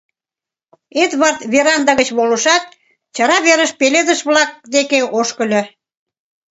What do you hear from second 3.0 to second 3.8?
чара верыш